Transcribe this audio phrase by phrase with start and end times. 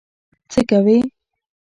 [0.51, 0.97] څه کوي.